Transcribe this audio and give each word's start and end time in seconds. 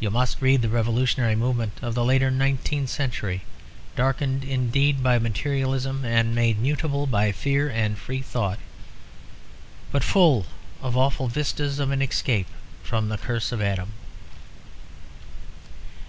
You 0.00 0.10
must 0.10 0.42
read 0.42 0.60
the 0.60 0.68
revolutionary 0.68 1.36
movement 1.36 1.74
of 1.82 1.94
the 1.94 2.04
later 2.04 2.32
nineteenth 2.32 2.90
century, 2.90 3.42
darkened 3.94 4.42
indeed 4.42 5.04
by 5.04 5.20
materialism 5.20 6.04
and 6.04 6.34
made 6.34 6.58
mutable 6.60 7.06
by 7.06 7.30
fear 7.30 7.70
and 7.70 7.96
free 7.96 8.22
thought, 8.22 8.58
but 9.92 10.02
full 10.02 10.46
of 10.80 10.96
awful 10.96 11.28
vistas 11.28 11.78
of 11.78 11.92
an 11.92 12.02
escape 12.02 12.48
from 12.82 13.08
the 13.08 13.18
curse 13.18 13.52
of 13.52 13.62
Adam. 13.62 13.92